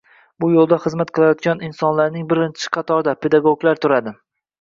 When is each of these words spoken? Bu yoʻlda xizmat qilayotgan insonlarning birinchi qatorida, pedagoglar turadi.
Bu 0.43 0.47
yoʻlda 0.51 0.77
xizmat 0.85 1.11
qilayotgan 1.17 1.61
insonlarning 1.67 2.25
birinchi 2.31 2.71
qatorida, 2.79 3.15
pedagoglar 3.27 3.83
turadi. 3.85 4.15